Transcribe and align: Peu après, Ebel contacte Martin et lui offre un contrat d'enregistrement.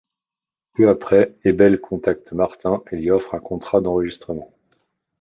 Peu 0.73 0.89
après, 0.89 1.35
Ebel 1.43 1.79
contacte 1.79 2.31
Martin 2.33 2.81
et 2.91 2.95
lui 2.95 3.11
offre 3.11 3.35
un 3.35 3.39
contrat 3.39 3.81
d'enregistrement. 3.81 4.51